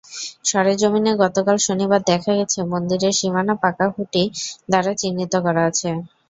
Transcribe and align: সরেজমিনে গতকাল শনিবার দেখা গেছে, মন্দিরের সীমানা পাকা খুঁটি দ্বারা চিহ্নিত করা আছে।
সরেজমিনে 0.45 1.11
গতকাল 1.23 1.57
শনিবার 1.61 2.01
দেখা 2.11 2.31
গেছে, 2.39 2.59
মন্দিরের 2.71 3.13
সীমানা 3.19 3.53
পাকা 3.63 3.85
খুঁটি 3.93 4.23
দ্বারা 4.69 4.91
চিহ্নিত 5.01 5.33
করা 5.45 5.61
আছে। 5.69 5.89